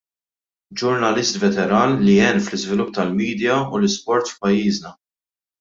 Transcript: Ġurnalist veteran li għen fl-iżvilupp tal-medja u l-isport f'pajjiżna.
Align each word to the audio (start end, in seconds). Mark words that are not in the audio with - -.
Ġurnalist 0.81 1.37
veteran 1.43 1.93
li 2.07 2.17
għen 2.29 2.41
fl-iżvilupp 2.47 2.97
tal-medja 2.97 3.61
u 3.67 3.83
l-isport 3.85 4.35
f'pajjiżna. 4.37 4.97